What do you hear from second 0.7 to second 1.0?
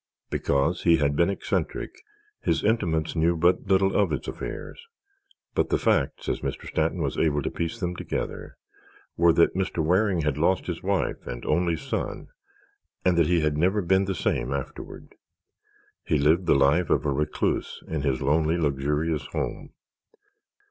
he